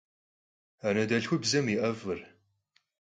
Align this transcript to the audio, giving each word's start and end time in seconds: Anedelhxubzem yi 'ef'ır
Anedelhxubzem 0.87 1.67
yi 1.71 1.77
'ef'ır 1.93 2.19